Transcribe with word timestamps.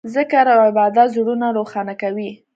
ذکر 0.15 0.45
او 0.53 0.59
عبادت 0.67 1.07
زړونه 1.15 1.47
روښانه 1.57 1.93
کوي. 2.01 2.29